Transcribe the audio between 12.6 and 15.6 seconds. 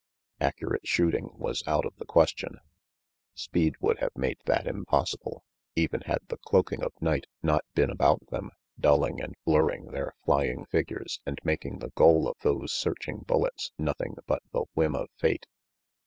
searching bullets nothing but the whim of fate.